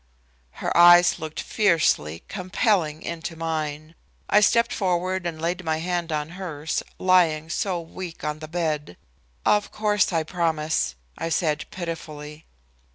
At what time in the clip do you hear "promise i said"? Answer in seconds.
10.23-11.65